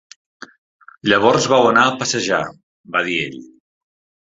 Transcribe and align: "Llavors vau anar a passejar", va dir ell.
"Llavors 1.13 1.45
vau 1.51 1.69
anar 1.73 1.85
a 1.91 1.93
passejar", 2.01 2.41
va 2.97 3.07
dir 3.13 3.21
ell. 3.29 3.39